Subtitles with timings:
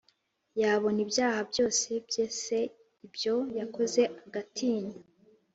[0.61, 2.59] Yabona ibyaha byose bya se
[3.05, 4.97] ibyo yakoze agatinya